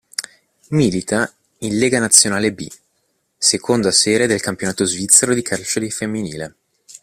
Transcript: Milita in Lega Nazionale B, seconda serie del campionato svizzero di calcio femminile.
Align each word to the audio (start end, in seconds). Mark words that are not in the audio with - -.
Milita 0.69 1.31
in 1.59 1.77
Lega 1.77 1.99
Nazionale 1.99 2.51
B, 2.53 2.67
seconda 3.37 3.91
serie 3.91 4.25
del 4.25 4.41
campionato 4.41 4.83
svizzero 4.83 5.35
di 5.35 5.43
calcio 5.43 5.79
femminile. 5.89 6.55